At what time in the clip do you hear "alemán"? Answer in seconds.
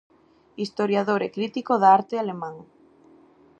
2.17-2.55